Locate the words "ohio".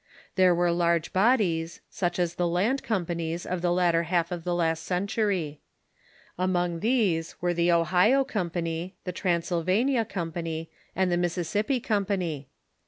7.71-8.23